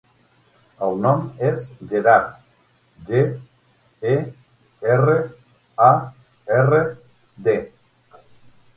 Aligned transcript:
El 0.85 0.95
nom 1.01 1.19
és 1.49 1.65
Gerard: 1.91 2.31
ge, 3.11 3.21
e, 4.15 4.17
erra, 4.97 5.21
a, 5.93 5.93
erra, 6.61 6.85
de. 7.51 7.59